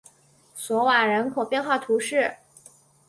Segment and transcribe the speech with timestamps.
[0.55, 2.37] 索瓦人口变化图示